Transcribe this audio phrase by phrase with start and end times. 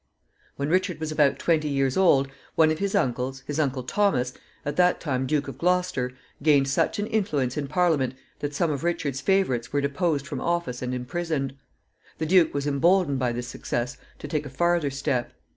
[0.55, 4.33] When Richard was about twenty years old, one of his uncles his uncle Thomas,
[4.65, 8.83] at that time Duke of Gloucester gained such an influence in Parliament that some of
[8.83, 11.53] Richard's favorites were deposed from office and imprisoned.
[12.17, 15.33] The duke was imboldened by this success to take a farther step.